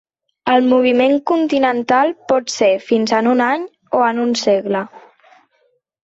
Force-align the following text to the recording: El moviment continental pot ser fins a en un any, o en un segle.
El 0.51 0.67
moviment 0.69 1.11
continental 1.31 2.13
pot 2.31 2.49
ser 2.53 2.69
fins 2.85 3.13
a 3.13 3.19
en 3.23 3.29
un 3.33 3.43
any, 3.49 3.67
o 3.99 4.01
en 4.07 4.23
un 4.25 4.33
segle. 4.45 4.81